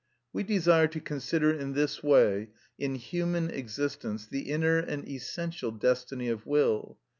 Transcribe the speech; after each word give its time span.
We 0.33 0.41
desire 0.41 0.87
to 0.87 0.99
consider 0.99 1.51
in 1.53 1.73
this 1.73 2.01
way, 2.01 2.49
in 2.79 2.95
human 2.95 3.51
existence, 3.51 4.25
the 4.25 4.49
inner 4.49 4.79
and 4.79 5.07
essential 5.07 5.69
destiny 5.69 6.27
of 6.27 6.47
will. 6.47 6.97